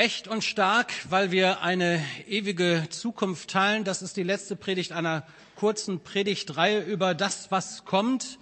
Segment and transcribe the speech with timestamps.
[0.00, 3.84] Echt und stark, weil wir eine ewige Zukunft teilen.
[3.84, 5.26] Das ist die letzte Predigt einer
[5.56, 8.38] kurzen Predigtreihe über das, was kommt.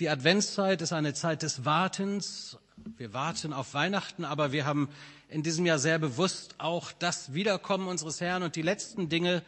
[0.00, 2.56] Die Adventszeit ist eine Zeit des Wartens.
[2.96, 4.88] Wir warten auf Weihnachten, aber wir haben
[5.28, 9.42] in diesem Jahr sehr bewusst auch das Wiederkommen unseres Herrn und die letzten Dinge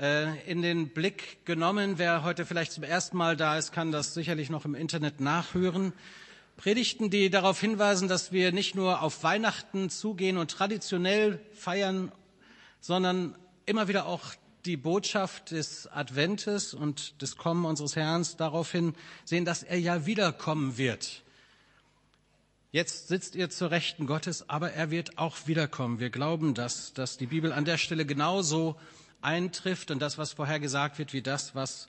[0.00, 1.98] äh, in den Blick genommen.
[1.98, 5.92] Wer heute vielleicht zum ersten Mal da ist, kann das sicherlich noch im Internet nachhören.
[6.56, 12.12] Predigten, die darauf hinweisen, dass wir nicht nur auf Weihnachten zugehen und traditionell feiern,
[12.80, 13.34] sondern
[13.66, 14.34] immer wieder auch
[14.64, 20.78] die Botschaft des Adventes und des Kommen unseres Herrn daraufhin sehen, dass er ja wiederkommen
[20.78, 21.22] wird.
[22.70, 25.98] Jetzt sitzt ihr zur Rechten Gottes, aber er wird auch wiederkommen.
[25.98, 28.76] Wir glauben, dass, dass die Bibel an der Stelle genauso
[29.20, 31.88] eintrifft und das, was vorher gesagt wird, wie das, was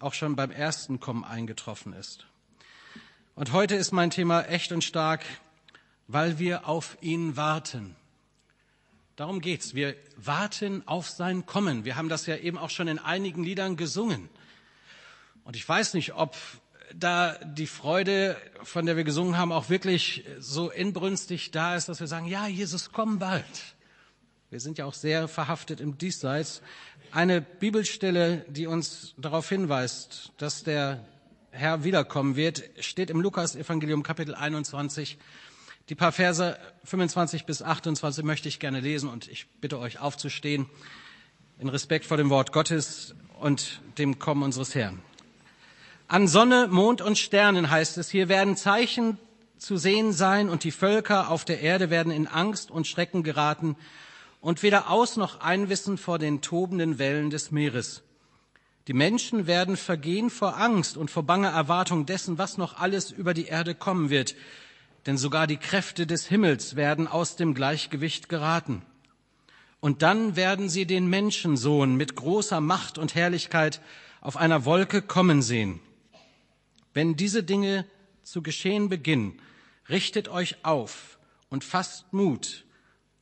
[0.00, 2.26] auch schon beim ersten Kommen eingetroffen ist.
[3.36, 5.24] Und heute ist mein Thema echt und stark,
[6.06, 7.96] weil wir auf ihn warten.
[9.16, 9.74] Darum geht's.
[9.74, 11.84] Wir warten auf sein Kommen.
[11.84, 14.28] Wir haben das ja eben auch schon in einigen Liedern gesungen.
[15.42, 16.36] Und ich weiß nicht, ob
[16.94, 21.98] da die Freude, von der wir gesungen haben, auch wirklich so inbrünstig da ist, dass
[21.98, 23.74] wir sagen, ja, Jesus, komm bald.
[24.50, 26.62] Wir sind ja auch sehr verhaftet im Diesseits.
[27.10, 31.04] Eine Bibelstelle, die uns darauf hinweist, dass der
[31.56, 35.18] Herr wiederkommen wird, steht im Lukas-Evangelium Kapitel 21.
[35.88, 40.66] Die paar Verse 25 bis 28 möchte ich gerne lesen und ich bitte euch aufzustehen
[41.60, 45.00] in Respekt vor dem Wort Gottes und dem Kommen unseres Herrn.
[46.08, 49.16] An Sonne, Mond und Sternen heißt es, hier werden Zeichen
[49.56, 53.76] zu sehen sein und die Völker auf der Erde werden in Angst und Schrecken geraten
[54.40, 58.02] und weder aus noch einwissen vor den tobenden Wellen des Meeres.
[58.86, 63.32] Die Menschen werden vergehen vor Angst und vor banger Erwartung dessen, was noch alles über
[63.32, 64.36] die Erde kommen wird.
[65.06, 68.82] Denn sogar die Kräfte des Himmels werden aus dem Gleichgewicht geraten.
[69.80, 73.80] Und dann werden sie den Menschensohn mit großer Macht und Herrlichkeit
[74.20, 75.80] auf einer Wolke kommen sehen.
[76.94, 77.86] Wenn diese Dinge
[78.22, 79.40] zu geschehen beginnen,
[79.88, 81.18] richtet euch auf
[81.50, 82.64] und fasst Mut,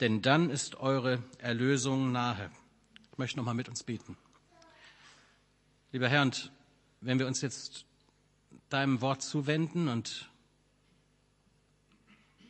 [0.00, 2.50] denn dann ist eure Erlösung nahe.
[3.10, 4.16] Ich möchte noch mal mit uns beten.
[5.92, 6.50] Lieber Herr, und
[7.03, 7.84] wenn wir uns jetzt
[8.70, 10.30] deinem Wort zuwenden und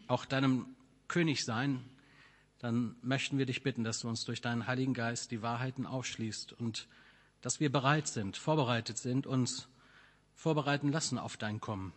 [0.06, 0.76] auch deinem
[1.08, 1.84] König sein,
[2.60, 6.52] dann möchten wir dich bitten, dass du uns durch deinen Heiligen Geist die Wahrheiten aufschließt
[6.52, 6.86] und
[7.41, 9.66] dass wir bereit sind, vorbereitet sind, uns
[10.36, 11.92] vorbereiten lassen auf dein Kommen.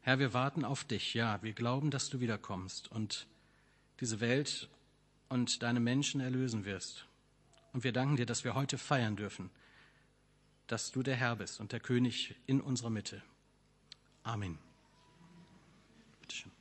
[0.00, 1.12] Herr, wir warten auf dich.
[1.12, 3.26] Ja, wir glauben, dass du wiederkommst und
[4.00, 4.70] diese Welt
[5.28, 7.04] und deine Menschen erlösen wirst.
[7.74, 9.50] Und wir danken dir, dass wir heute feiern dürfen
[10.68, 13.22] dass du der Herr bist und der König in unserer Mitte.
[14.22, 14.58] Amen.
[16.20, 16.52] Bitteschön.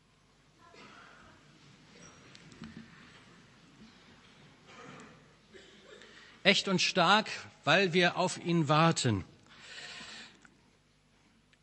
[6.44, 7.30] Echt und stark,
[7.66, 9.26] weil wir auf ihn warten.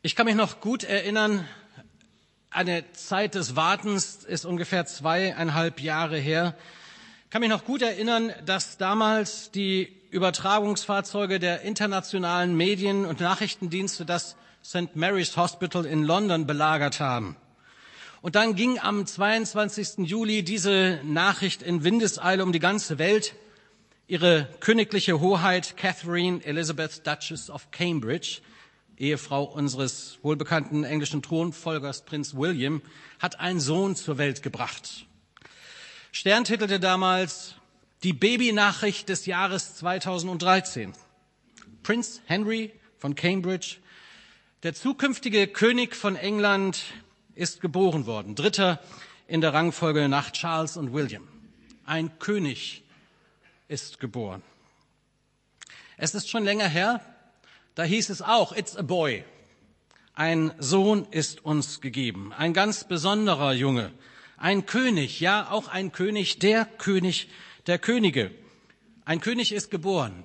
[0.03, 1.47] Ich kann mich noch gut erinnern,
[2.51, 6.55] eine Zeit des Wartens ist ungefähr zweieinhalb Jahre her.
[7.23, 14.05] Ich kann mich noch gut erinnern, dass damals die Übertragungsfahrzeuge der internationalen Medien- und Nachrichtendienste
[14.05, 14.95] das St.
[14.95, 17.35] Mary's Hospital in London belagert haben.
[18.21, 20.07] Und dann ging am 22.
[20.07, 23.35] Juli diese Nachricht in Windeseile um die ganze Welt.
[24.07, 28.39] Ihre königliche Hoheit Catherine Elizabeth Duchess of Cambridge,
[28.97, 32.81] Ehefrau unseres wohlbekannten englischen Thronfolgers Prinz William,
[33.19, 35.05] hat einen Sohn zur Welt gebracht.
[36.13, 37.55] Stern titelte damals
[38.05, 40.93] die Babynachricht des Jahres 2013.
[41.81, 43.77] Prince Henry von Cambridge,
[44.61, 46.83] der zukünftige König von England,
[47.33, 48.35] ist geboren worden.
[48.35, 48.79] Dritter
[49.27, 51.27] in der Rangfolge nach Charles und William.
[51.83, 52.83] Ein König
[53.69, 54.43] ist geboren.
[55.97, 57.01] Es ist schon länger her,
[57.73, 59.23] da hieß es auch, it's a boy.
[60.13, 63.91] Ein Sohn ist uns gegeben, ein ganz besonderer Junge,
[64.37, 67.29] ein König, ja auch ein König, der König
[67.67, 68.31] der Könige.
[69.05, 70.23] Ein König ist geboren.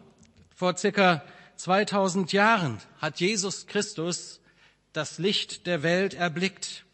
[0.54, 1.24] Vor circa
[1.56, 4.40] 2000 Jahren hat Jesus Christus
[4.92, 6.84] das Licht der Welt erblickt.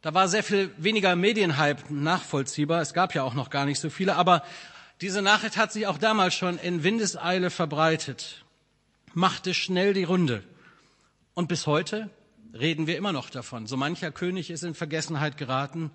[0.00, 2.80] Da war sehr viel weniger Medienhype nachvollziehbar.
[2.80, 4.44] Es gab ja auch noch gar nicht so viele, aber
[5.00, 8.44] diese Nachricht hat sich auch damals schon in Windeseile verbreitet,
[9.14, 10.42] machte schnell die Runde.
[11.34, 12.10] Und bis heute
[12.52, 13.66] reden wir immer noch davon.
[13.66, 15.90] So mancher König ist in Vergessenheit geraten,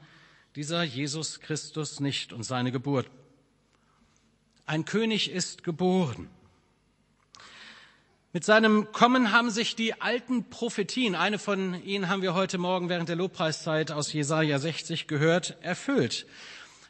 [0.56, 3.10] dieser Jesus Christus nicht und seine Geburt.
[4.66, 6.30] Ein König ist geboren.
[8.32, 12.90] Mit seinem Kommen haben sich die alten Prophetien, eine von ihnen haben wir heute Morgen
[12.90, 16.26] während der Lobpreiszeit aus Jesaja 60 gehört, erfüllt.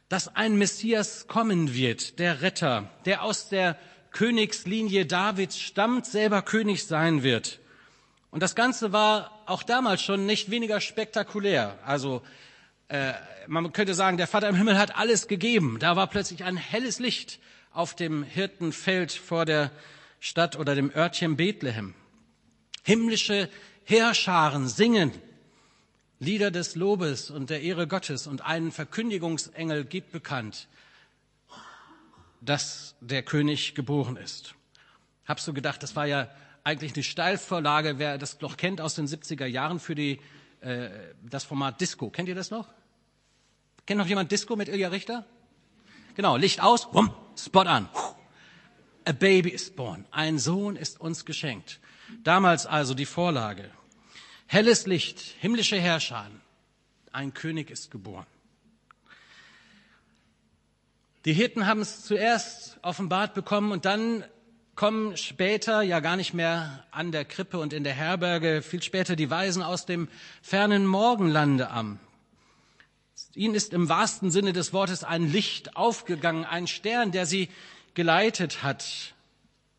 [0.09, 3.75] dass ein Messias kommen wird, der Retter, der aus der
[4.11, 7.59] Königslinie Davids stammt, selber König sein wird.
[8.29, 11.79] Und das Ganze war auch damals schon nicht weniger spektakulär.
[11.83, 12.21] Also
[12.89, 13.13] äh,
[13.47, 15.77] man könnte sagen, der Vater im Himmel hat alles gegeben.
[15.79, 17.39] Da war plötzlich ein helles Licht
[17.73, 19.71] auf dem Hirtenfeld vor der
[20.19, 21.95] Stadt oder dem Örtchen Bethlehem.
[22.83, 23.49] Himmlische
[23.83, 25.11] Heerscharen singen
[26.19, 30.69] Lieder des Lobes und der Ehre Gottes und einen Verkündigungsengel gibt bekannt,
[32.39, 34.55] dass der König geboren ist.
[35.25, 36.29] Habst du gedacht, das war ja
[36.63, 40.21] eigentlich eine Steilvorlage, wer das noch kennt aus den 70er Jahren für die,
[40.61, 40.89] äh,
[41.23, 42.09] das Format Disco.
[42.09, 42.67] Kennt ihr das noch?
[43.85, 45.25] Kennt noch jemand Disco mit Ilja Richter?
[46.15, 47.89] Genau, Licht aus, bumm, Spot an.
[49.05, 50.05] A baby is born.
[50.11, 51.79] Ein Sohn ist uns geschenkt.
[52.23, 53.69] Damals also die Vorlage.
[54.47, 56.29] Helles Licht, himmlische Herrscher.
[57.11, 58.25] Ein König ist geboren.
[61.25, 64.25] Die Hirten haben es zuerst offenbart bekommen und dann
[64.75, 69.15] kommen später, ja gar nicht mehr an der Krippe und in der Herberge, viel später
[69.15, 70.09] die Weisen aus dem
[70.41, 71.99] fernen Morgenlande an.
[73.35, 77.49] Ihnen ist im wahrsten Sinne des Wortes ein Licht aufgegangen, ein Stern, der sie
[77.95, 79.13] geleitet hat.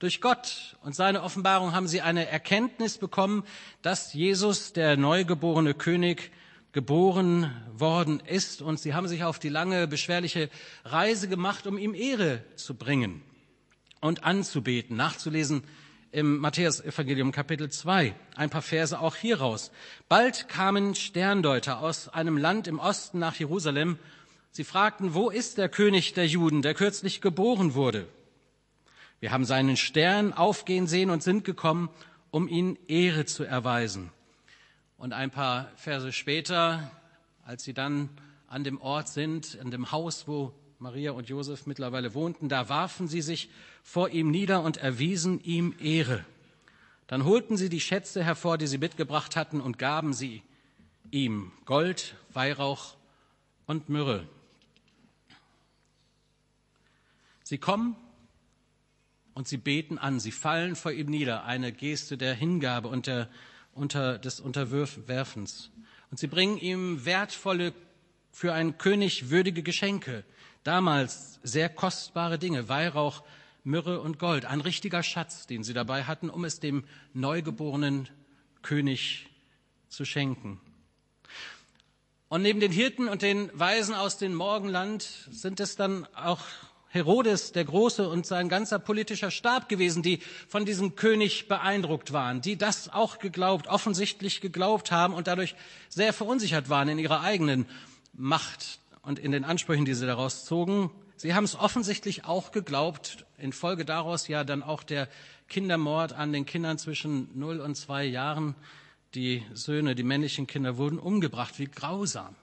[0.00, 3.44] Durch Gott und seine Offenbarung haben sie eine Erkenntnis bekommen,
[3.80, 6.32] dass Jesus, der neugeborene König,
[6.72, 8.60] geboren worden ist.
[8.60, 10.50] Und sie haben sich auf die lange, beschwerliche
[10.84, 13.22] Reise gemacht, um ihm Ehre zu bringen
[14.00, 14.96] und anzubeten.
[14.96, 15.62] Nachzulesen
[16.14, 18.14] im Matthäus-Evangelium Kapitel 2.
[18.36, 19.72] Ein paar Verse auch hier raus.
[20.08, 23.98] Bald kamen Sterndeuter aus einem Land im Osten nach Jerusalem.
[24.52, 28.06] Sie fragten, wo ist der König der Juden, der kürzlich geboren wurde?
[29.18, 31.90] Wir haben seinen Stern aufgehen sehen und sind gekommen,
[32.30, 34.10] um ihn Ehre zu erweisen.
[34.96, 36.92] Und ein paar Verse später,
[37.44, 38.08] als sie dann
[38.46, 40.52] an dem Ort sind, an dem Haus, wo
[40.84, 43.48] Maria und Josef mittlerweile wohnten, da warfen sie sich
[43.82, 46.26] vor ihm nieder und erwiesen ihm Ehre.
[47.06, 50.42] Dann holten sie die Schätze hervor, die sie mitgebracht hatten, und gaben sie
[51.10, 52.96] ihm Gold, Weihrauch
[53.64, 54.28] und Myrrhe.
[57.44, 57.96] Sie kommen
[59.32, 63.30] und sie beten an, sie fallen vor ihm nieder, eine Geste der Hingabe und der,
[63.72, 65.70] unter, des Unterwerfens.
[66.10, 67.72] Und sie bringen ihm wertvolle,
[68.32, 70.24] für einen König würdige Geschenke,
[70.64, 73.22] damals sehr kostbare Dinge, Weihrauch,
[73.62, 78.08] Myrrhe und Gold, ein richtiger Schatz, den sie dabei hatten, um es dem neugeborenen
[78.62, 79.26] König
[79.88, 80.60] zu schenken.
[82.28, 86.40] Und neben den Hirten und den Weisen aus dem Morgenland sind es dann auch
[86.88, 92.40] Herodes der Große und sein ganzer politischer Stab gewesen, die von diesem König beeindruckt waren,
[92.40, 95.54] die das auch geglaubt, offensichtlich geglaubt haben und dadurch
[95.88, 97.66] sehr verunsichert waren in ihrer eigenen
[98.12, 100.90] Macht und in den Ansprüchen, die sie daraus zogen.
[101.16, 105.08] Sie haben es offensichtlich auch geglaubt, infolge daraus ja dann auch der
[105.48, 108.54] Kindermord an den Kindern zwischen 0 und 2 Jahren.
[109.14, 111.58] Die Söhne, die männlichen Kinder wurden umgebracht.
[111.58, 112.34] Wie grausam.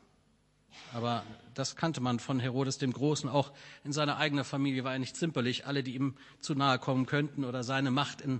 [0.94, 1.24] Aber
[1.54, 3.30] das kannte man von Herodes dem Großen.
[3.30, 3.52] Auch
[3.84, 5.66] in seiner eigenen Familie war er nicht zimperlich.
[5.66, 8.40] Alle, die ihm zu nahe kommen könnten oder seine Macht in,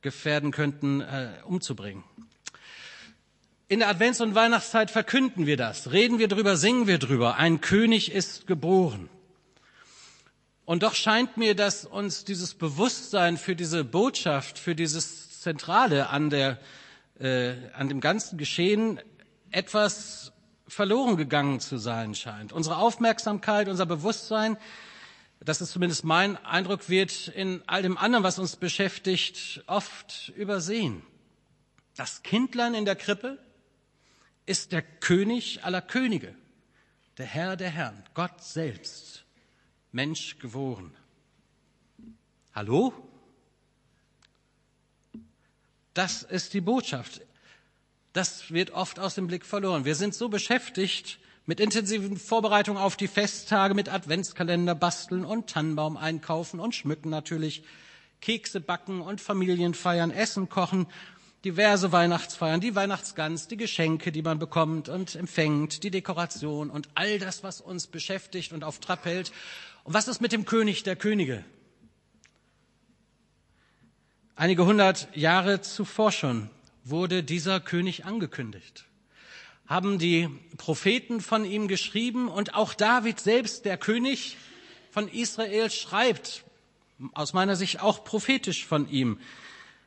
[0.00, 2.02] gefährden könnten, äh, umzubringen.
[3.68, 7.34] In der Advents- und Weihnachtszeit verkünden wir das, reden wir drüber, singen wir drüber.
[7.34, 9.08] Ein König ist geboren.
[10.64, 16.30] Und doch scheint mir, dass uns dieses Bewusstsein für diese Botschaft, für dieses Zentrale an,
[16.30, 16.60] der,
[17.18, 19.00] äh, an dem ganzen Geschehen
[19.50, 20.32] etwas
[20.68, 22.52] verloren gegangen zu sein scheint.
[22.52, 24.56] Unsere Aufmerksamkeit, unser Bewusstsein,
[25.40, 31.02] das ist zumindest mein Eindruck, wird in all dem anderen, was uns beschäftigt, oft übersehen.
[31.96, 33.38] Das Kindlein in der Krippe
[34.46, 36.34] ist der König aller Könige,
[37.18, 39.24] der Herr der Herren, Gott selbst.
[39.92, 40.94] Mensch geworden.
[42.54, 42.92] Hallo?
[45.94, 47.22] Das ist die Botschaft.
[48.12, 49.84] Das wird oft aus dem Blick verloren.
[49.84, 55.96] Wir sind so beschäftigt mit intensiven Vorbereitungen auf die Festtage, mit Adventskalender basteln und Tannenbaum
[55.96, 57.62] einkaufen und schmücken natürlich,
[58.20, 60.86] Kekse backen und Familien feiern, Essen kochen
[61.46, 67.20] diverse Weihnachtsfeiern, die Weihnachtsgans, die Geschenke, die man bekommt und empfängt, die Dekoration und all
[67.20, 69.30] das, was uns beschäftigt und auf Trab hält.
[69.84, 71.44] Und was ist mit dem König der Könige?
[74.34, 76.50] Einige hundert Jahre zuvor schon
[76.82, 78.84] wurde dieser König angekündigt.
[79.68, 84.36] Haben die Propheten von ihm geschrieben und auch David selbst, der König
[84.90, 86.42] von Israel, schreibt
[87.12, 89.20] aus meiner Sicht auch prophetisch von ihm.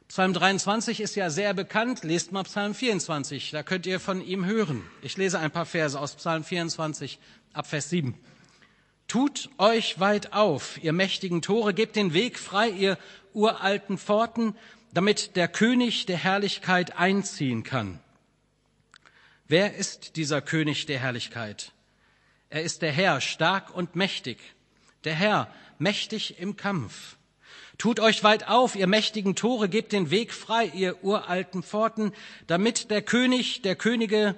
[0.09, 2.03] Psalm 23 ist ja sehr bekannt.
[2.03, 4.83] Lest mal Psalm 24, da könnt ihr von ihm hören.
[5.03, 7.19] Ich lese ein paar Verse aus Psalm 24
[7.53, 8.15] ab Vers 7.
[9.07, 12.97] Tut euch weit auf, ihr mächtigen Tore, gebt den Weg frei, ihr
[13.35, 14.55] uralten Pforten,
[14.95, 17.99] damit der König der Herrlichkeit einziehen kann.
[19.47, 21.71] Wer ist dieser König der Herrlichkeit?
[22.49, 24.39] Er ist der Herr, stark und mächtig,
[25.03, 27.18] der Herr, mächtig im Kampf.
[27.79, 32.11] Tut euch weit auf, ihr mächtigen Tore, gebt den Weg frei, ihr uralten Pforten,
[32.45, 34.35] damit der König der Könige,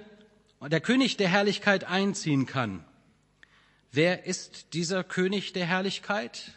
[0.60, 2.84] der König der Herrlichkeit einziehen kann.
[3.90, 6.52] Wer ist dieser König der Herrlichkeit?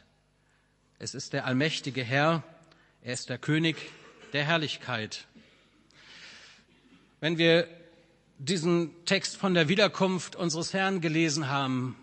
[1.00, 2.44] Es ist der allmächtige Herr,
[3.02, 3.78] er ist der König
[4.34, 5.26] der Herrlichkeit.
[7.20, 7.68] Wenn wir
[8.38, 11.96] diesen Text von der Wiederkunft unseres Herrn gelesen haben,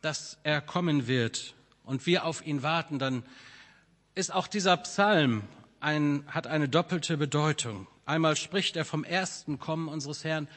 [0.00, 1.52] dass er kommen wird
[1.84, 3.24] und wir auf ihn warten, dann
[4.14, 5.42] ist auch dieser Psalm
[5.80, 7.86] ein, hat eine doppelte Bedeutung.
[8.04, 10.48] Einmal spricht er vom ersten Kommen unseres Herrn,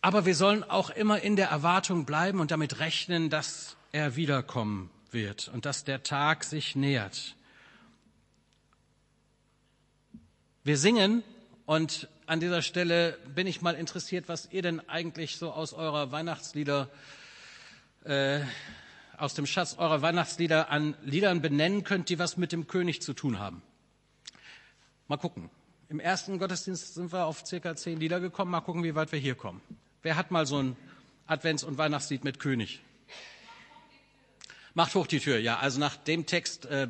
[0.00, 4.90] aber wir sollen auch immer in der Erwartung bleiben und damit rechnen, dass er wiederkommen
[5.10, 7.34] wird und dass der Tag sich nähert.
[10.62, 11.24] Wir singen
[11.66, 16.12] und an dieser Stelle bin ich mal interessiert, was ihr denn eigentlich so aus eurer
[16.12, 16.90] Weihnachtslieder,
[18.04, 18.40] äh,
[19.18, 23.12] aus dem Schatz eurer Weihnachtslieder an Liedern benennen könnt, die was mit dem König zu
[23.12, 23.62] tun haben.
[25.08, 25.50] Mal gucken.
[25.88, 28.50] Im ersten Gottesdienst sind wir auf circa zehn Lieder gekommen.
[28.50, 29.62] Mal gucken, wie weit wir hier kommen.
[30.02, 30.76] Wer hat mal so ein
[31.26, 32.80] Advents- und Weihnachtslied mit König?
[34.74, 35.38] Macht hoch die Tür.
[35.38, 36.88] Ja, also nach dem Text äh, äh,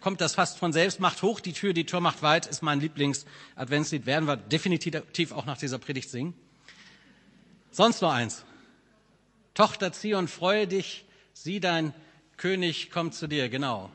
[0.00, 0.98] kommt das fast von selbst.
[0.98, 4.06] Macht hoch die Tür, die Tür macht weit, ist mein Lieblings-Adventslied.
[4.06, 6.34] Werden wir definitiv auch nach dieser Predigt singen.
[7.70, 8.44] Sonst noch eins.
[9.58, 11.92] Tochter Zion, freue dich, sieh dein
[12.36, 13.48] König kommt zu dir.
[13.48, 13.90] Genau.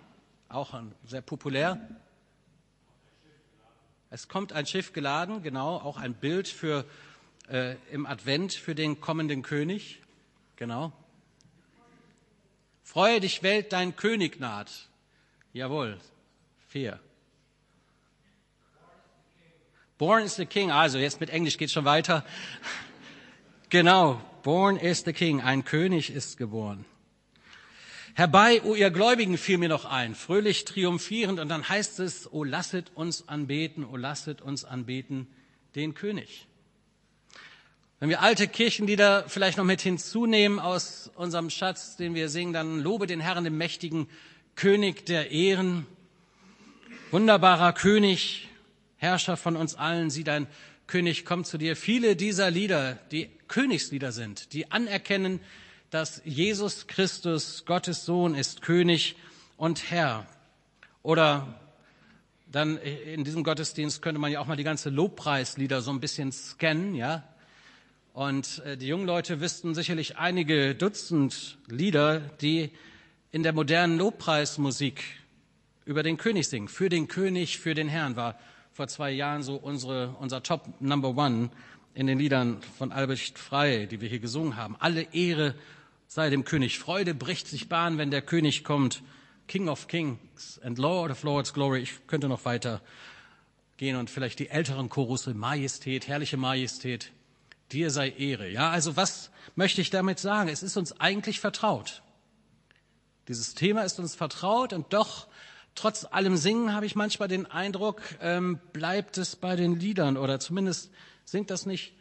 [0.50, 1.80] Auch sehr populär.
[4.10, 6.84] Es kommt ein Schiff geladen, genau, auch ein Bild für
[7.48, 10.02] äh, im Advent für den kommenden König.
[10.58, 10.92] Genau.
[12.84, 14.90] Freue dich, Welt, dein König naht.
[15.54, 15.98] Jawohl.
[16.68, 17.00] Vier.
[19.98, 20.72] Born is the King.
[20.72, 22.26] Also jetzt mit Englisch geht schon weiter.
[23.70, 24.22] Genau.
[24.44, 25.42] Born is the King.
[25.42, 26.84] Ein König ist geboren.
[28.14, 32.44] Herbei, o ihr Gläubigen, fiel mir noch ein, fröhlich triumphierend, und dann heißt es, o
[32.44, 35.28] lasset uns anbeten, o lasset uns anbeten
[35.76, 36.46] den König.
[38.00, 42.82] Wenn wir alte Kirchenlieder vielleicht noch mit hinzunehmen aus unserem Schatz, den wir singen, dann
[42.82, 44.08] lobe den Herrn, den mächtigen
[44.56, 45.88] König der Ehren,
[47.12, 48.50] wunderbarer König,
[48.98, 50.48] Herrscher von uns allen, sieh dein
[50.86, 51.76] König kommt zu dir.
[51.76, 55.40] Viele dieser Lieder, die Königslieder sind, die anerkennen,
[55.92, 59.16] dass Jesus Christus, Gottes Sohn, ist König
[59.58, 60.26] und Herr.
[61.04, 61.62] Oder
[62.48, 66.32] dann in diesem Gottesdienst könnte man ja auch mal die ganze Lobpreislieder so ein bisschen
[66.32, 67.24] scannen, ja.
[68.14, 72.72] Und äh, die jungen Leute wüssten sicherlich einige Dutzend Lieder, die
[73.32, 75.04] in der modernen Lobpreismusik
[75.86, 76.70] über den König singen.
[76.70, 78.40] Für den König, für den Herrn war
[78.72, 81.52] vor zwei Jahren so unsere, unser Top Number One
[81.94, 84.76] in den Liedern von Albrecht Frey, die wir hier gesungen haben.
[84.80, 85.56] Alle Ehre
[86.08, 86.80] sei dem König.
[86.80, 89.04] Freude bricht sich Bahn, wenn der König kommt.
[89.48, 91.82] King of Kings and Lord of Lords Glory.
[91.82, 92.82] Ich könnte noch weiter
[93.78, 95.34] gehen und vielleicht die älteren Chorusse.
[95.34, 97.12] Majestät, herrliche Majestät
[97.74, 98.50] dir sei Ehre.
[98.50, 100.50] Ja, also was möchte ich damit sagen?
[100.50, 102.04] Es ist uns eigentlich vertraut.
[103.28, 105.28] Dieses Thema ist uns vertraut und doch,
[105.76, 110.40] trotz allem Singen, habe ich manchmal den Eindruck, ähm, bleibt es bei den Liedern oder
[110.40, 110.92] zumindest
[111.26, 111.94] singt das nicht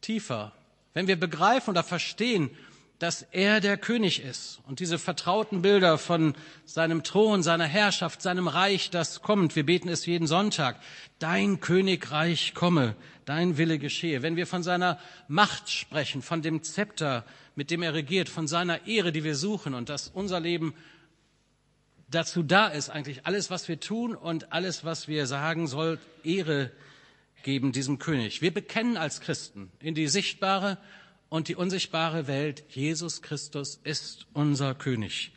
[0.00, 0.52] tiefer.
[0.94, 2.50] Wenn wir begreifen oder verstehen,
[2.98, 8.48] dass er der König ist und diese vertrauten Bilder von seinem Thron, seiner Herrschaft, seinem
[8.48, 9.54] Reich, das kommt.
[9.54, 10.76] Wir beten es jeden Sonntag.
[11.18, 14.22] Dein Königreich komme, dein Wille geschehe.
[14.22, 17.24] Wenn wir von seiner Macht sprechen, von dem Zepter,
[17.54, 20.74] mit dem er regiert, von seiner Ehre, die wir suchen und dass unser Leben
[22.08, 26.70] dazu da ist, eigentlich alles, was wir tun und alles, was wir sagen, soll Ehre
[27.46, 28.42] geben diesem König.
[28.42, 30.78] Wir bekennen als Christen in die sichtbare
[31.28, 35.30] und die unsichtbare Welt, Jesus Christus ist unser König.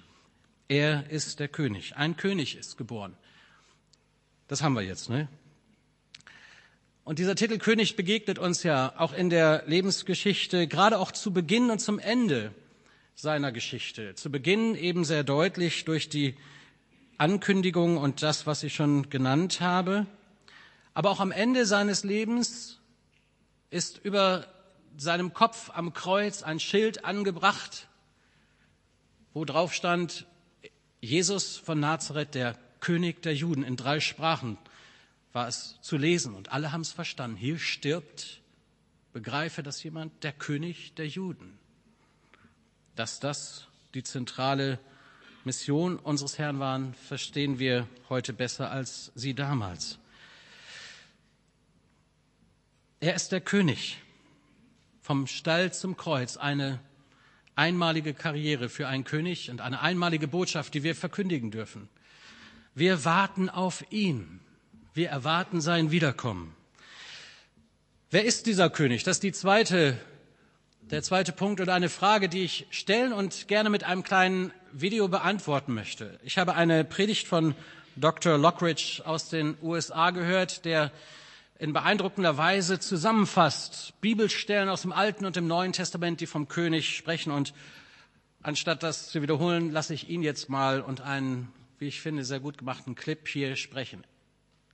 [0.68, 1.98] Er ist der König.
[1.98, 3.16] Ein König ist geboren.
[4.48, 5.28] Das haben wir jetzt, ne?
[7.04, 11.70] Und dieser Titel König begegnet uns ja auch in der Lebensgeschichte, gerade auch zu Beginn
[11.70, 12.56] und zum Ende
[13.14, 14.16] seiner Geschichte.
[14.16, 16.36] Zu Beginn eben sehr deutlich durch die
[17.20, 20.08] Ankündigung und das, was ich schon genannt habe.
[21.00, 22.78] Aber auch am Ende seines Lebens
[23.70, 24.46] ist über
[24.98, 27.88] seinem Kopf am Kreuz ein Schild angebracht,
[29.34, 30.26] wo drauf stand,
[31.00, 34.58] Jesus von Nazareth, der König der Juden, in drei Sprachen
[35.32, 37.38] war es zu lesen und alle haben es verstanden.
[37.38, 38.42] Hier stirbt,
[39.14, 41.58] begreife das jemand, der König der Juden.
[42.98, 44.80] Dass das die zentrale
[45.46, 49.99] Mission unseres Herrn waren, verstehen wir heute besser als sie damals.
[53.02, 53.98] Er ist der König.
[55.02, 56.80] Vom Stall zum Kreuz eine
[57.56, 61.88] einmalige Karriere für einen König und eine einmalige Botschaft, die wir verkündigen dürfen.
[62.76, 64.42] Wir warten auf ihn.
[64.94, 66.54] Wir erwarten sein Wiederkommen.
[68.12, 69.06] Wer ist dieser König?
[69.06, 69.98] Das ist die zweite,
[70.82, 75.08] der zweite Punkt oder eine Frage, die ich stellen und gerne mit einem kleinen Video
[75.08, 76.20] beantworten möchte.
[76.24, 77.56] Ich habe eine Predigt von
[77.96, 78.38] Dr.
[78.38, 80.92] Lockridge aus den USA gehört, der
[81.60, 86.96] in beeindruckender Weise zusammenfasst, Bibelstellen aus dem Alten und dem Neuen Testament, die vom König
[86.96, 87.32] sprechen.
[87.34, 87.54] Und
[88.42, 92.40] anstatt das zu wiederholen, lasse ich ihn jetzt mal und einen, wie ich finde, sehr
[92.40, 94.06] gut gemachten Clip hier sprechen.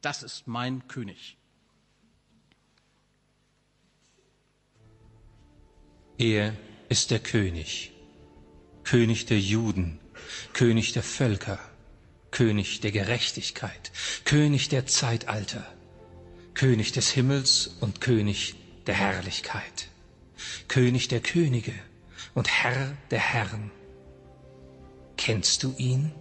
[0.02, 1.38] Das ist mein König.
[6.20, 6.56] Er
[6.88, 7.94] ist der König,
[8.84, 10.00] König der Juden,
[10.54, 11.58] König der Völker,
[12.30, 13.92] König der Gerechtigkeit,
[14.24, 15.75] König der Zeitalter.
[16.56, 18.56] König des Himmels und König
[18.88, 19.90] der Herrlichkeit,
[20.70, 21.74] König der Könige
[22.34, 23.72] und Herr der Herren.
[25.18, 26.12] Kennst du ihn?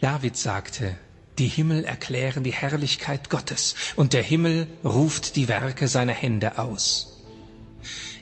[0.00, 0.96] David sagte,
[1.38, 7.18] die Himmel erklären die Herrlichkeit Gottes und der Himmel ruft die Werke seiner Hände aus.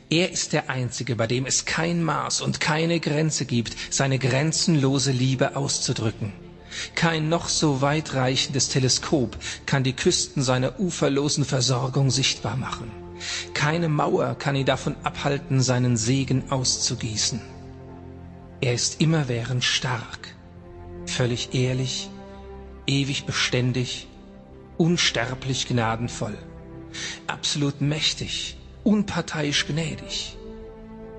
[0.08, 5.12] Er ist der Einzige, bei dem es kein Maß und keine Grenze gibt, seine grenzenlose
[5.12, 6.32] Liebe auszudrücken.
[6.94, 12.90] Kein noch so weitreichendes Teleskop kann die Küsten seiner uferlosen Versorgung sichtbar machen.
[13.54, 17.40] Keine Mauer kann ihn davon abhalten, seinen Segen auszugießen.
[18.60, 20.34] Er ist immerwährend stark,
[21.06, 22.10] völlig ehrlich,
[22.86, 24.08] ewig beständig,
[24.76, 26.36] unsterblich gnadenvoll,
[27.26, 30.36] absolut mächtig, unparteiisch gnädig.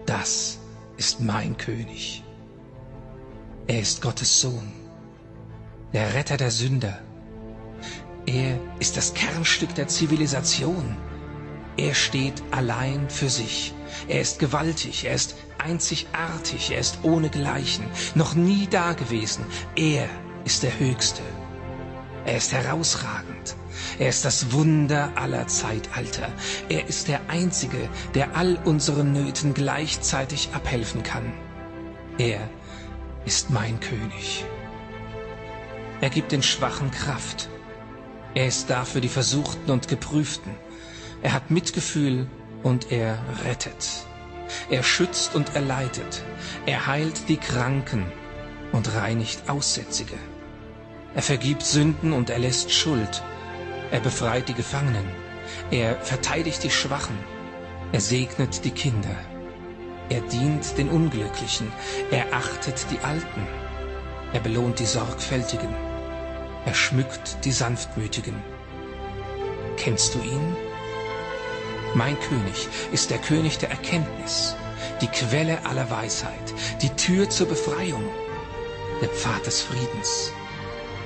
[0.05, 0.59] Das
[0.97, 2.23] ist mein König.
[3.67, 4.78] Er ist Gottes Sohn
[5.93, 6.99] der Retter der Sünder.
[8.25, 10.97] Er ist das Kernstück der Zivilisation.
[11.77, 13.73] Er steht allein für sich.
[14.07, 19.45] Er ist gewaltig, er ist einzigartig, er ist ohnegleichen, noch nie dagewesen.
[19.75, 20.07] Er
[20.45, 21.21] ist der Höchste.
[22.25, 23.55] Er ist herausragend.
[23.97, 26.29] Er ist das Wunder aller Zeitalter.
[26.67, 31.33] Er ist der Einzige, der all unseren Nöten gleichzeitig abhelfen kann.
[32.17, 32.47] Er
[33.25, 34.45] ist mein König.
[36.01, 37.49] Er gibt den Schwachen Kraft.
[38.33, 40.55] Er ist da für die Versuchten und Geprüften.
[41.21, 42.27] Er hat Mitgefühl
[42.63, 44.05] und er rettet.
[44.69, 46.23] Er schützt und er leitet.
[46.65, 48.05] Er heilt die Kranken
[48.71, 50.15] und reinigt Aussätzige.
[51.15, 53.21] Er vergibt Sünden und erlässt Schuld.
[53.91, 55.05] Er befreit die Gefangenen.
[55.69, 57.17] Er verteidigt die Schwachen.
[57.91, 59.15] Er segnet die Kinder.
[60.09, 61.71] Er dient den Unglücklichen.
[62.09, 63.47] Er achtet die Alten.
[64.31, 65.88] Er belohnt die Sorgfältigen.
[66.65, 68.35] Er schmückt die Sanftmütigen.
[69.77, 70.55] Kennst du ihn?
[71.95, 74.55] Mein König ist der König der Erkenntnis,
[75.01, 78.03] die Quelle aller Weisheit, die Tür zur Befreiung,
[79.01, 80.31] der Pfad des Friedens,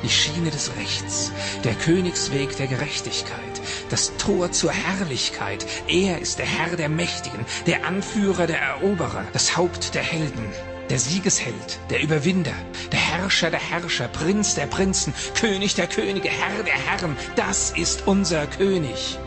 [0.03, 1.31] die Schiene des Rechts,
[1.63, 5.65] der Königsweg der Gerechtigkeit, das Tor zur Herrlichkeit.
[5.87, 10.51] Er ist der Herr der Mächtigen, der Anführer der Eroberer, das Haupt der Helden
[10.89, 12.53] der Siegesheld, der Überwinder,
[12.91, 18.05] der Herrscher der Herrscher, Prinz der Prinzen, König der Könige, Herr der Herren, das ist
[18.05, 19.17] unser König.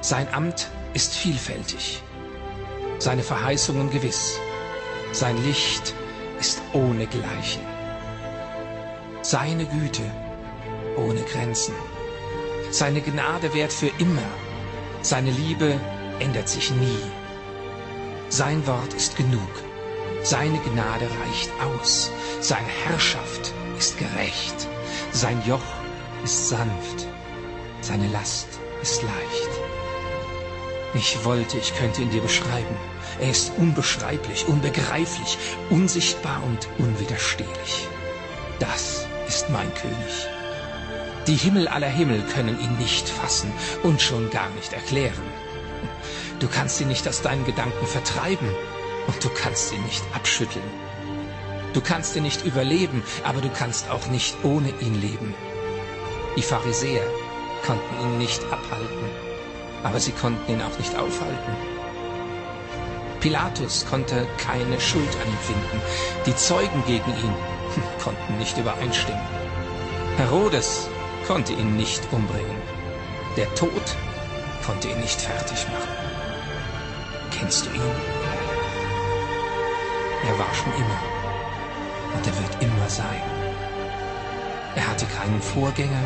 [0.00, 2.02] Sein Amt ist vielfältig,
[2.98, 4.40] seine Verheißungen gewiss,
[5.12, 5.94] sein Licht
[6.40, 7.62] ist ohne Gleichen,
[9.22, 10.10] seine Güte
[10.96, 11.74] ohne Grenzen,
[12.72, 14.28] seine Gnade währt für immer,
[15.02, 15.78] seine Liebe
[16.18, 17.02] ändert sich nie,
[18.30, 19.67] sein Wort ist genug
[20.22, 22.10] seine Gnade reicht aus.
[22.40, 24.68] Seine Herrschaft ist gerecht.
[25.12, 25.62] Sein Joch
[26.24, 27.06] ist sanft.
[27.80, 28.48] Seine Last
[28.82, 29.50] ist leicht.
[30.94, 32.76] Ich wollte, ich könnte ihn dir beschreiben.
[33.20, 35.38] Er ist unbeschreiblich, unbegreiflich,
[35.70, 37.86] unsichtbar und unwiderstehlich.
[38.58, 40.26] Das ist mein König.
[41.26, 43.52] Die Himmel aller Himmel können ihn nicht fassen
[43.82, 45.22] und schon gar nicht erklären.
[46.40, 48.48] Du kannst ihn nicht aus deinen Gedanken vertreiben
[49.08, 50.64] und du kannst ihn nicht abschütteln.
[51.72, 55.34] Du kannst ihn nicht überleben, aber du kannst auch nicht ohne ihn leben.
[56.36, 57.02] Die Pharisäer
[57.66, 59.10] konnten ihn nicht abhalten,
[59.82, 61.56] aber sie konnten ihn auch nicht aufhalten.
[63.20, 65.82] Pilatus konnte keine Schuld an ihm finden.
[66.26, 67.34] Die Zeugen gegen ihn
[68.02, 69.20] konnten nicht übereinstimmen.
[70.16, 70.88] Herodes
[71.26, 72.62] konnte ihn nicht umbringen.
[73.36, 73.96] Der Tod
[74.64, 75.88] konnte ihn nicht fertig machen.
[77.30, 78.17] Kennst du ihn?
[80.26, 81.00] Er war schon immer
[82.14, 83.22] und er wird immer sein.
[84.74, 86.04] Er hatte keinen Vorgänger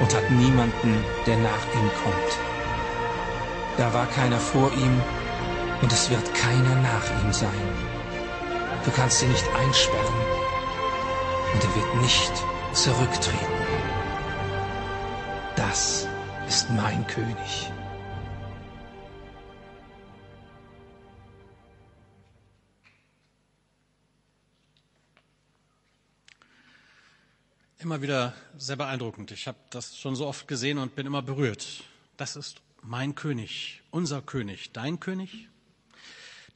[0.00, 2.38] und hat niemanden, der nach ihm kommt.
[3.76, 5.00] Da war keiner vor ihm
[5.82, 7.68] und es wird keiner nach ihm sein.
[8.84, 10.20] Du kannst ihn nicht einsperren
[11.52, 12.32] und er wird nicht
[12.72, 13.56] zurücktreten.
[15.56, 16.06] Das
[16.48, 17.72] ist mein König.
[27.78, 29.32] Immer wieder sehr beeindruckend.
[29.32, 31.84] Ich habe das schon so oft gesehen und bin immer berührt.
[32.16, 35.48] Das ist mein König, unser König, dein König.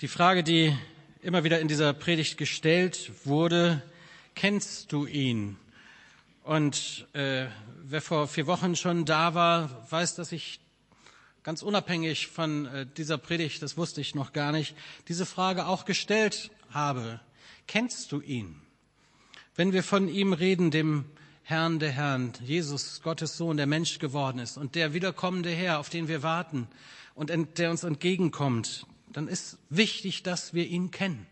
[0.00, 0.74] Die Frage, die
[1.20, 3.82] immer wieder in dieser Predigt gestellt wurde,
[4.34, 5.58] kennst du ihn?
[6.42, 7.48] Und äh,
[7.82, 10.58] wer vor vier Wochen schon da war, weiß, dass ich
[11.42, 14.74] ganz unabhängig von äh, dieser Predigt, das wusste ich noch gar nicht,
[15.08, 17.20] diese Frage auch gestellt habe.
[17.66, 18.62] Kennst du ihn?
[19.60, 21.04] Wenn wir von ihm reden, dem
[21.42, 25.90] Herrn der Herren, Jesus, Gottes Sohn, der Mensch geworden ist und der wiederkommende Herr, auf
[25.90, 26.66] den wir warten
[27.14, 31.26] und der uns entgegenkommt, dann ist wichtig, dass wir ihn kennen,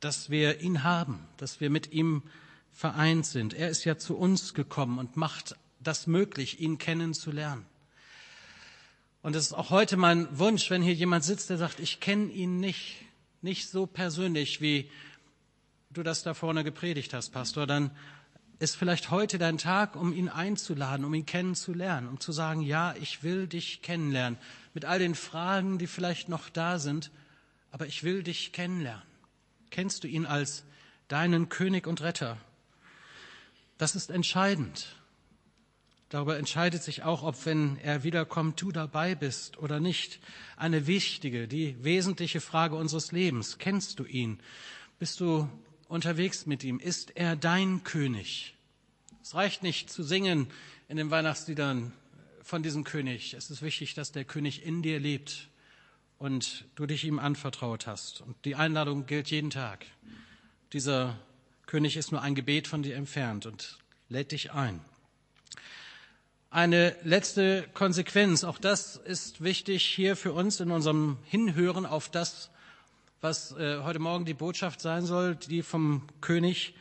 [0.00, 2.22] dass wir ihn haben, dass wir mit ihm
[2.70, 3.54] vereint sind.
[3.54, 7.64] Er ist ja zu uns gekommen und macht das möglich, ihn kennenzulernen.
[9.22, 12.30] Und es ist auch heute mein Wunsch, wenn hier jemand sitzt, der sagt, ich kenne
[12.30, 12.96] ihn nicht,
[13.40, 14.90] nicht so persönlich, wie
[15.92, 17.90] du das da vorne gepredigt hast, Pastor, dann
[18.58, 22.94] ist vielleicht heute dein Tag, um ihn einzuladen, um ihn kennenzulernen, um zu sagen, ja,
[23.00, 24.38] ich will dich kennenlernen,
[24.72, 27.10] mit all den Fragen, die vielleicht noch da sind,
[27.70, 29.02] aber ich will dich kennenlernen.
[29.70, 30.64] Kennst du ihn als
[31.08, 32.38] deinen König und Retter?
[33.78, 34.96] Das ist entscheidend.
[36.08, 40.20] Darüber entscheidet sich auch, ob, wenn er wiederkommt, du dabei bist oder nicht.
[40.56, 43.58] Eine wichtige, die wesentliche Frage unseres Lebens.
[43.58, 44.38] Kennst du ihn?
[44.98, 45.48] Bist du
[45.92, 46.80] unterwegs mit ihm?
[46.80, 48.54] Ist er dein König?
[49.22, 50.48] Es reicht nicht zu singen
[50.88, 51.92] in den Weihnachtsliedern
[52.42, 53.34] von diesem König.
[53.34, 55.48] Es ist wichtig, dass der König in dir lebt
[56.18, 58.22] und du dich ihm anvertraut hast.
[58.22, 59.84] Und die Einladung gilt jeden Tag.
[60.72, 61.18] Dieser
[61.66, 63.78] König ist nur ein Gebet von dir entfernt und
[64.08, 64.80] lädt dich ein.
[66.48, 72.50] Eine letzte Konsequenz, auch das ist wichtig hier für uns in unserem Hinhören auf das,
[73.22, 76.74] was äh, heute Morgen die Botschaft sein soll, die vom König,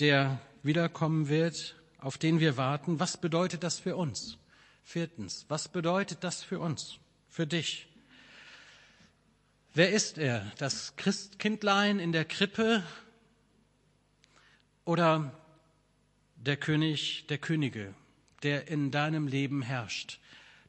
[0.00, 2.98] der wiederkommen wird, auf den wir warten.
[2.98, 4.38] Was bedeutet das für uns?
[4.82, 7.86] Viertens, was bedeutet das für uns, für dich?
[9.72, 10.50] Wer ist er?
[10.58, 12.82] Das Christkindlein in der Krippe
[14.84, 15.32] oder
[16.34, 17.94] der König der Könige,
[18.42, 20.18] der in deinem Leben herrscht?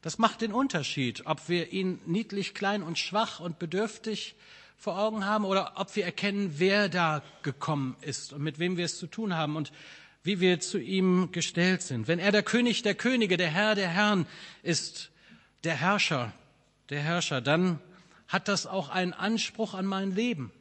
[0.03, 4.35] Das macht den Unterschied, ob wir ihn niedlich, klein und schwach und bedürftig
[4.79, 8.85] vor Augen haben oder ob wir erkennen, wer da gekommen ist und mit wem wir
[8.85, 9.73] es zu tun haben und
[10.23, 12.07] wie wir zu ihm gestellt sind.
[12.07, 14.25] Wenn er der König der Könige, der Herr der Herren
[14.63, 15.11] ist,
[15.65, 16.31] der Herrscher,
[16.89, 17.79] der Herrscher, dann
[18.29, 20.51] hat das auch einen Anspruch an mein Leben.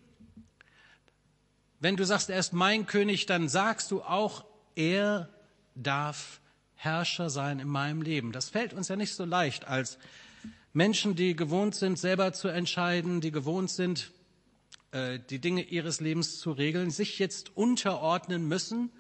[1.78, 5.28] Wenn du sagst, er ist mein König, dann sagst du auch, er
[5.76, 6.40] darf
[6.74, 8.32] Herrscher sein in meinem Leben.
[8.32, 9.96] Das fällt uns ja nicht so leicht als
[10.72, 14.10] Menschen, die gewohnt sind, selber zu entscheiden, die gewohnt sind,
[14.92, 18.90] äh, die Dinge ihres Lebens zu regeln, sich jetzt unterordnen müssen,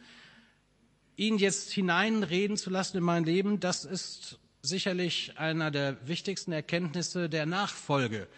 [1.16, 7.28] ihn jetzt hineinreden zu lassen in mein Leben, das ist sicherlich einer der wichtigsten Erkenntnisse
[7.28, 8.28] der Nachfolge,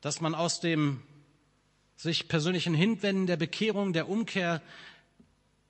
[0.00, 1.02] dass man aus dem
[1.96, 4.60] sich persönlichen Hinwenden der Bekehrung, der Umkehr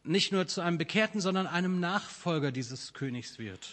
[0.03, 3.71] nicht nur zu einem Bekehrten, sondern einem Nachfolger dieses Königs wird.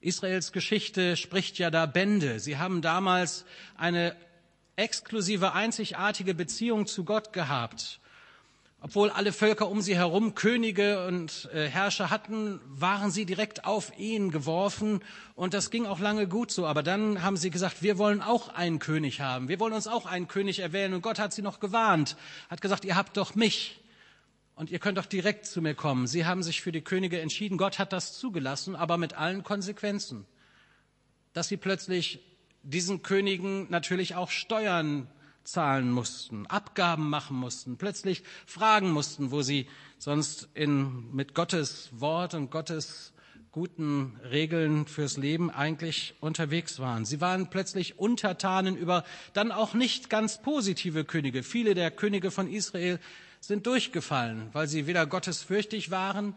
[0.00, 2.40] Israels Geschichte spricht ja da Bände.
[2.40, 3.44] Sie haben damals
[3.76, 4.16] eine
[4.76, 8.00] exklusive, einzigartige Beziehung zu Gott gehabt.
[8.82, 13.92] Obwohl alle Völker um sie herum Könige und äh, Herrscher hatten, waren sie direkt auf
[13.98, 15.00] ihn geworfen
[15.34, 16.66] und das ging auch lange gut so.
[16.66, 20.06] Aber dann haben sie gesagt, wir wollen auch einen König haben, wir wollen uns auch
[20.06, 22.16] einen König erwählen und Gott hat sie noch gewarnt,
[22.48, 23.79] hat gesagt, ihr habt doch mich
[24.54, 26.06] und ihr könnt doch direkt zu mir kommen.
[26.06, 27.58] Sie haben sich für die Könige entschieden.
[27.58, 30.26] Gott hat das zugelassen, aber mit allen Konsequenzen.
[31.32, 32.20] Dass sie plötzlich
[32.62, 35.08] diesen Königen natürlich auch Steuern
[35.44, 39.66] zahlen mussten, Abgaben machen mussten, plötzlich fragen mussten, wo sie
[39.98, 43.12] sonst in, mit Gottes Wort und Gottes
[43.52, 47.04] guten Regeln fürs Leben eigentlich unterwegs waren.
[47.04, 51.42] Sie waren plötzlich Untertanen über dann auch nicht ganz positive Könige.
[51.42, 53.00] Viele der Könige von Israel
[53.40, 56.34] sind durchgefallen, weil sie weder gottesfürchtig waren,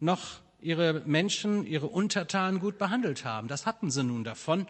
[0.00, 3.48] noch ihre Menschen, ihre Untertanen gut behandelt haben.
[3.48, 4.66] Das hatten sie nun davon.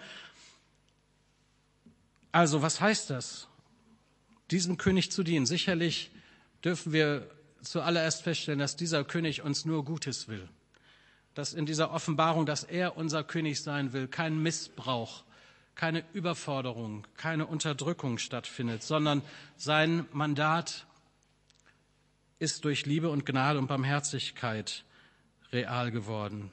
[2.31, 3.49] Also, was heißt das?
[4.51, 5.47] Diesem König zu dienen.
[5.47, 6.11] Sicherlich
[6.65, 7.29] dürfen wir
[7.63, 10.49] zuallererst feststellen, dass dieser König uns nur Gutes will.
[11.35, 15.25] Dass in dieser Offenbarung, dass er unser König sein will, kein Missbrauch,
[15.75, 19.23] keine Überforderung, keine Unterdrückung stattfindet, sondern
[19.57, 20.87] sein Mandat
[22.43, 24.85] ist durch Liebe und Gnade und Barmherzigkeit
[25.53, 26.51] real geworden.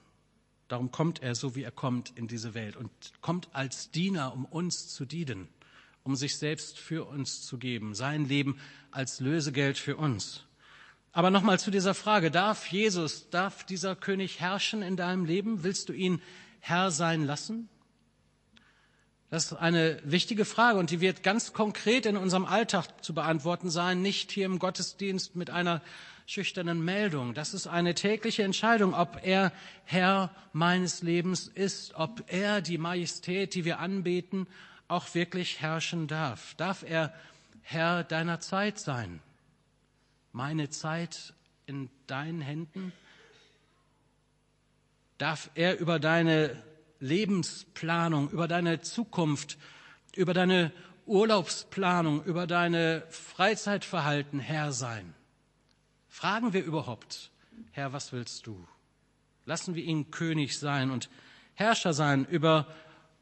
[0.68, 4.46] Darum kommt er so, wie er kommt in diese Welt und kommt als Diener, um
[4.46, 5.48] uns zu dienen,
[6.04, 8.60] um sich selbst für uns zu geben, sein Leben
[8.92, 10.44] als Lösegeld für uns.
[11.12, 15.64] Aber nochmal zu dieser Frage, darf Jesus, darf dieser König herrschen in deinem Leben?
[15.64, 16.22] Willst du ihn
[16.60, 17.68] Herr sein lassen?
[19.30, 23.70] Das ist eine wichtige Frage und die wird ganz konkret in unserem Alltag zu beantworten
[23.70, 25.82] sein, nicht hier im Gottesdienst mit einer
[26.26, 27.36] schüchternen Meldung.
[27.36, 29.52] Das ist eine tägliche Entscheidung, ob er
[29.86, 34.48] Herr meines Lebens ist, ob er die Majestät, die wir anbeten,
[34.88, 36.56] auch wirklich herrschen darf.
[36.56, 37.14] Darf er
[37.62, 39.22] Herr deiner Zeit sein?
[40.32, 41.34] Meine Zeit
[41.68, 42.94] in deinen Händen?
[45.20, 46.56] Darf er über deine
[47.00, 49.58] Lebensplanung, über deine Zukunft,
[50.16, 50.72] über deine
[51.06, 55.14] Urlaubsplanung, über deine Freizeitverhalten Herr sein?
[56.08, 57.32] Fragen wir überhaupt,
[57.72, 58.68] Herr, was willst du?
[59.46, 61.10] Lassen wir ihn König sein und
[61.54, 62.68] Herrscher sein über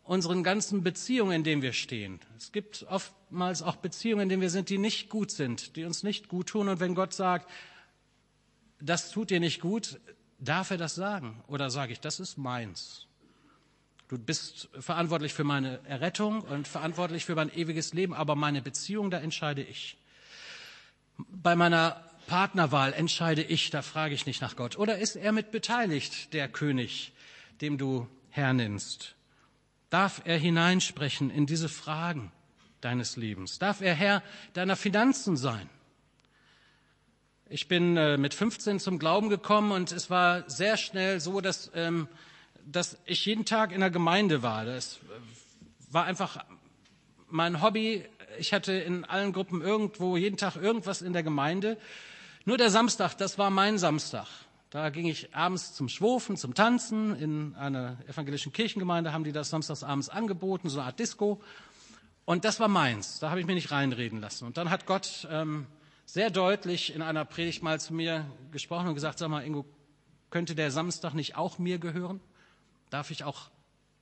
[0.04, 2.20] unseren ganzen Beziehungen, in denen wir stehen.
[2.38, 6.04] Es gibt oftmals auch Beziehungen, in denen wir sind, die nicht gut sind, die uns
[6.04, 6.70] nicht gut tun.
[6.70, 7.50] Und wenn Gott sagt,
[8.80, 10.00] das tut dir nicht gut,
[10.40, 11.44] darf er das sagen?
[11.48, 13.07] Oder sage ich, das ist meins?
[14.10, 19.12] Du bist verantwortlich für meine Errettung und verantwortlich für mein ewiges Leben, aber meine Beziehung,
[19.12, 19.98] da entscheide ich.
[21.18, 24.78] Bei meiner Partnerwahl entscheide ich, da frage ich nicht nach Gott.
[24.78, 27.12] Oder ist er mit beteiligt, der König,
[27.60, 29.16] dem du Herr nennst?
[29.90, 32.32] Darf er hineinsprechen in diese Fragen
[32.80, 33.60] deines Lebens?
[33.60, 35.70] Darf er Herr deiner Finanzen sein?
[37.50, 41.72] Ich bin äh, mit 15 zum Glauben gekommen und es war sehr schnell so, dass
[41.74, 42.08] ähm,
[42.72, 44.66] dass ich jeden Tag in der Gemeinde war.
[44.66, 45.00] Das
[45.90, 46.44] war einfach
[47.30, 48.06] mein Hobby.
[48.40, 51.78] Ich hatte in allen Gruppen irgendwo jeden Tag irgendwas in der Gemeinde.
[52.46, 54.28] Nur der Samstag, das war mein Samstag.
[54.70, 57.16] Da ging ich abends zum Schwofen, zum Tanzen.
[57.16, 61.42] In einer evangelischen Kirchengemeinde haben die das samstags abends angeboten, so eine Art Disco.
[62.26, 63.20] Und das war meins.
[63.20, 64.46] Da habe ich mich nicht reinreden lassen.
[64.46, 65.68] Und dann hat Gott ähm,
[66.06, 69.66] sehr deutlich in einer Predigt mal zu mir gesprochen und gesagt, sag mal, Ingo,
[70.30, 72.20] könnte der Samstag nicht auch mir gehören?
[72.90, 73.50] Darf ich auch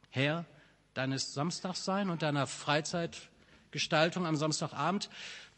[0.09, 0.45] Herr
[0.93, 5.09] deines Samstags sein und deiner Freizeitgestaltung am Samstagabend?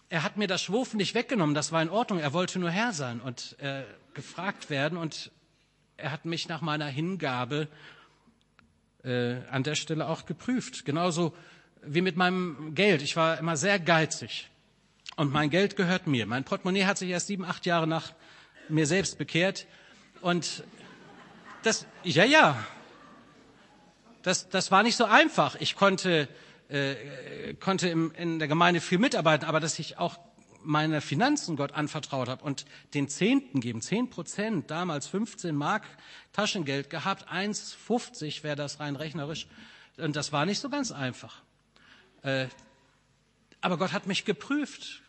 [0.09, 2.19] Er hat mir das Schwurfen nicht weggenommen, das war in Ordnung.
[2.19, 5.31] Er wollte nur Herr sein und äh, gefragt werden und
[5.97, 7.67] er hat mich nach meiner Hingabe
[9.03, 10.85] äh, an der Stelle auch geprüft.
[10.85, 11.35] Genauso
[11.81, 13.01] wie mit meinem Geld.
[13.01, 14.49] Ich war immer sehr geizig
[15.17, 16.25] und mein Geld gehört mir.
[16.25, 18.13] Mein Portemonnaie hat sich erst sieben, acht Jahre nach
[18.69, 19.67] mir selbst bekehrt
[20.21, 20.63] und
[21.63, 22.63] das, ja, ja,
[24.27, 25.55] das, das war nicht so einfach.
[25.55, 26.27] Ich konnte,
[26.67, 30.19] äh, konnte im, in der Gemeinde viel mitarbeiten, aber dass ich auch
[30.61, 35.85] meine Finanzen Gott anvertraut habe und den Zehnten geben, zehn Prozent, damals 15 Mark
[36.33, 39.47] Taschengeld gehabt, 1,50 wäre das rein rechnerisch.
[39.95, 41.41] Und das war nicht so ganz einfach.
[42.23, 42.47] Äh,
[43.61, 45.03] aber Gott hat mich geprüft,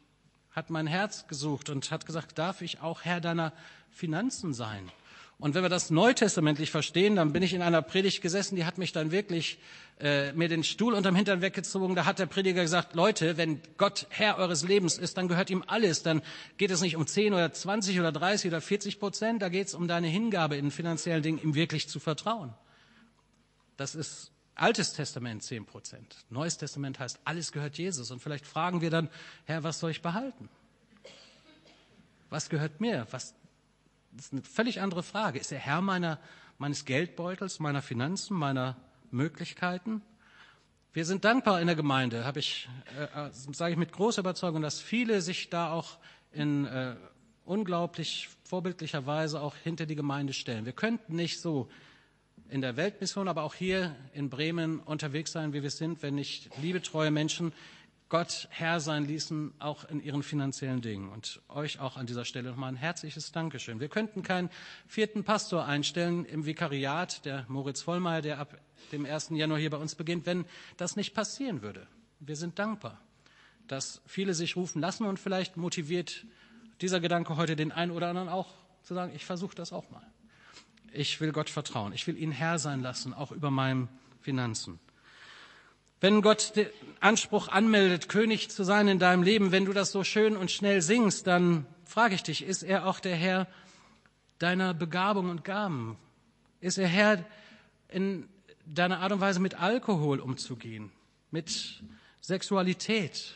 [0.53, 3.53] hat mein Herz gesucht und hat gesagt, darf ich auch Herr deiner
[3.91, 4.93] Finanzen sein?
[5.41, 8.77] Und wenn wir das neutestamentlich verstehen, dann bin ich in einer Predigt gesessen, die hat
[8.77, 9.61] mich dann wirklich
[10.01, 11.95] äh, mir den Stuhl unterm Hintern weggezogen.
[11.95, 15.63] Da hat der Prediger gesagt, Leute, wenn Gott Herr eures Lebens ist, dann gehört ihm
[15.69, 16.03] alles.
[16.03, 16.23] Dann
[16.57, 19.75] geht es nicht um 10 oder 20 oder 30 oder 40 Prozent, da geht es
[19.75, 22.53] um deine Hingabe in finanziellen Dingen, ihm wirklich zu vertrauen.
[23.77, 26.17] Das ist Altes Testament 10 Prozent.
[26.31, 28.11] Neues Testament heißt, alles gehört Jesus.
[28.11, 29.09] Und vielleicht fragen wir dann,
[29.45, 30.49] Herr, was soll ich behalten?
[32.29, 33.07] Was gehört mir?
[33.13, 33.35] Was
[34.13, 35.39] das ist eine völlig andere Frage.
[35.39, 36.19] Ist er Herr meiner,
[36.59, 38.77] meines Geldbeutels, meiner Finanzen, meiner
[39.11, 40.03] Möglichkeiten?
[40.93, 42.69] Wir sind dankbar in der Gemeinde, habe ich,
[42.99, 45.99] äh, äh, sage ich mit großer Überzeugung, dass viele sich da auch
[46.33, 46.97] in äh,
[47.45, 50.65] unglaublich vorbildlicher Weise auch hinter die Gemeinde stellen.
[50.65, 51.69] Wir könnten nicht so
[52.49, 56.51] in der Weltmission, aber auch hier in Bremen unterwegs sein, wie wir sind, wenn nicht
[56.63, 57.53] liebetreue Menschen
[58.09, 61.11] Gott Herr sein ließen, auch in ihren finanziellen Dingen.
[61.11, 63.81] Und euch auch an dieser Stelle nochmal ein herzliches Dankeschön.
[63.81, 64.49] Wir könnten keinen
[64.87, 68.57] vierten Pastor einstellen im Vikariat, der Moritz Vollmeier, der ab
[68.93, 69.31] dem 1.
[69.33, 70.47] Januar hier bei uns beginnt, wenn
[70.79, 71.87] das nicht passieren würde.
[72.21, 72.99] Wir sind dankbar,
[73.67, 76.25] dass viele sich rufen lassen und vielleicht motiviert
[76.81, 80.07] dieser Gedanke heute den einen oder anderen auch zu sagen, ich versuche das auch mal.
[80.93, 81.93] Ich will Gott vertrauen.
[81.93, 83.89] Ich will ihn Herr sein lassen, auch über meinen
[84.23, 84.81] Finanzen.
[86.01, 86.69] Wenn Gott den
[87.01, 90.81] Anspruch anmeldet, König zu sein in deinem Leben, wenn du das so schön und schnell
[90.81, 93.49] singst, dann frage ich dich, ist er auch der Herr
[94.39, 95.97] deiner Begabung und Gaben?
[96.61, 97.25] Ist er Herr
[97.89, 98.29] in
[98.65, 100.93] deiner Art und Weise mit Alkohol umzugehen,
[101.33, 101.83] mit
[102.21, 103.35] Sexualität?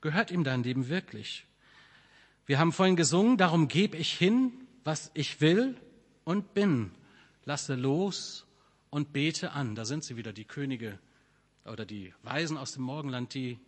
[0.00, 1.44] Gehört ihm dein Leben wirklich?
[2.46, 4.52] Wir haben vorhin gesungen, darum gebe ich hin,
[4.84, 5.76] was ich will
[6.24, 6.92] und bin.
[7.44, 8.46] Lasse los
[8.88, 9.74] und bete an.
[9.74, 10.98] Da sind sie wieder, die Könige
[11.68, 13.58] oder die Weisen aus dem Morgenland, die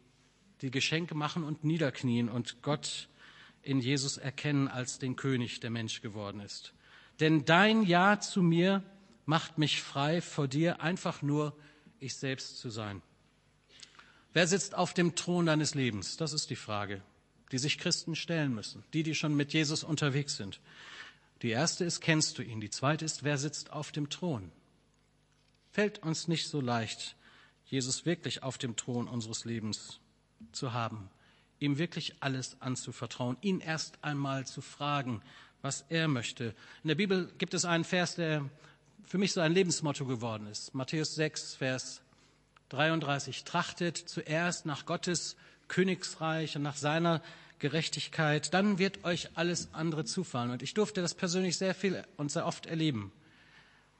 [0.63, 3.09] die Geschenke machen und niederknien und Gott
[3.63, 6.73] in Jesus erkennen als den König, der Mensch geworden ist.
[7.21, 8.83] Denn dein Ja zu mir
[9.27, 11.57] macht mich frei, vor dir einfach nur
[12.01, 13.03] ich selbst zu sein.
[14.33, 16.17] Wer sitzt auf dem Thron deines Lebens?
[16.17, 17.03] Das ist die Frage,
[17.51, 20.61] die sich Christen stellen müssen, die, die schon mit Jesus unterwegs sind.
[21.43, 22.61] Die erste ist, kennst du ihn?
[22.61, 24.51] Die zweite ist, wer sitzt auf dem Thron?
[25.73, 27.17] Fällt uns nicht so leicht,
[27.69, 30.01] Jesus wirklich auf dem Thron unseres Lebens
[30.53, 31.11] zu haben,
[31.59, 35.23] ihm wirklich alles anzuvertrauen, ihn erst einmal zu fragen,
[35.61, 36.55] was er möchte.
[36.83, 38.49] In der Bibel gibt es einen Vers, der
[39.05, 40.75] für mich so ein Lebensmotto geworden ist.
[40.75, 42.03] Matthäus 6, Vers
[42.71, 43.45] 33.
[43.45, 47.23] Trachtet zuerst nach Gottes Königsreich und nach seiner
[47.59, 50.51] Gerechtigkeit, dann wird euch alles andere zufallen.
[50.51, 53.13] Und ich durfte das persönlich sehr viel und sehr oft erleben.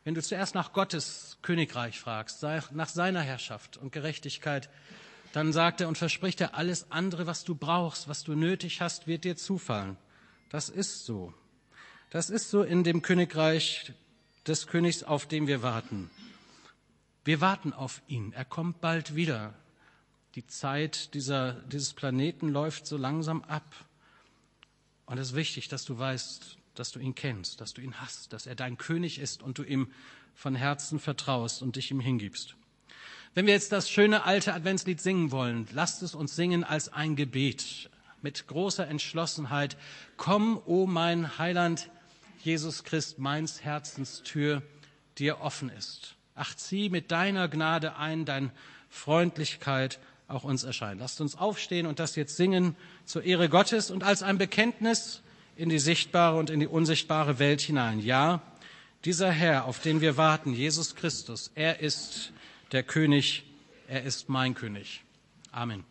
[0.09, 4.71] Wenn du zuerst nach Gottes Königreich fragst, nach seiner Herrschaft und Gerechtigkeit,
[5.35, 9.07] dann sagt er und verspricht er, alles andere, was du brauchst, was du nötig hast,
[9.07, 9.99] wird dir zufallen.
[10.49, 11.35] Das ist so.
[12.09, 13.93] Das ist so in dem Königreich
[14.47, 16.11] des Königs, auf dem wir warten.
[17.27, 18.33] Wir warten auf ihn.
[18.33, 19.53] Er kommt bald wieder.
[20.37, 23.75] Die Zeit dieser, dieses Planeten läuft so langsam ab.
[25.05, 28.33] Und es ist wichtig, dass du weißt, dass du ihn kennst, dass du ihn hast,
[28.33, 29.91] dass er dein König ist und du ihm
[30.35, 32.55] von Herzen vertraust und dich ihm hingibst.
[33.35, 37.17] Wenn wir jetzt das schöne alte Adventslied singen wollen, lasst es uns singen als ein
[37.17, 37.91] Gebet
[38.23, 39.77] mit großer Entschlossenheit.
[40.17, 41.91] Komm, o mein Heiland,
[42.41, 44.63] Jesus Christ, meins Herzens Tür
[45.19, 46.15] dir offen ist.
[46.35, 48.53] Ach, zieh mit deiner Gnade ein, dein
[48.89, 51.01] Freundlichkeit auch uns erscheint.
[51.01, 55.23] Lasst uns aufstehen und das jetzt singen zur Ehre Gottes und als ein Bekenntnis
[55.59, 57.99] in die sichtbare und in die unsichtbare Welt hinein.
[57.99, 58.41] Ja,
[59.05, 62.33] dieser Herr, auf den wir warten, Jesus Christus, er ist
[62.71, 63.45] der König,
[63.89, 65.03] er ist mein König.
[65.51, 65.85] Amen.